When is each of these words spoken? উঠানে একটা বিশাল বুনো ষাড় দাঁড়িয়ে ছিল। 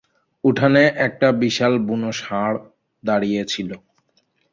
উঠানে 0.43 0.83
একটা 0.97 1.27
বিশাল 1.41 1.73
বুনো 1.87 2.11
ষাড় 2.21 2.57
দাঁড়িয়ে 3.03 3.41
ছিল। 3.45 3.69